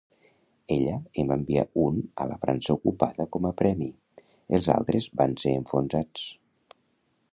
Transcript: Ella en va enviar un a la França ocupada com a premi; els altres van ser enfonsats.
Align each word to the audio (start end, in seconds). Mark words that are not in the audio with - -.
Ella 0.75 0.93
en 1.23 1.27
va 1.31 1.35
enviar 1.39 1.65
un 1.83 1.99
a 2.25 2.27
la 2.31 2.37
França 2.45 2.75
ocupada 2.77 3.27
com 3.37 3.45
a 3.51 3.53
premi; 3.61 3.91
els 4.59 4.71
altres 4.77 5.11
van 5.23 5.37
ser 5.45 5.57
enfonsats. 5.63 6.25